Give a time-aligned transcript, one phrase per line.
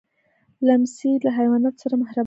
[0.67, 2.19] لمسی له حیواناتو سره مهربانه وي.